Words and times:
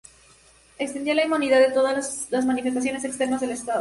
Extendía 0.79 1.13
la 1.13 1.25
inmunidad 1.25 1.61
a 1.63 1.73
todas 1.75 2.27
las 2.31 2.43
manifestaciones 2.47 3.03
externas 3.03 3.39
del 3.39 3.51
estado. 3.51 3.69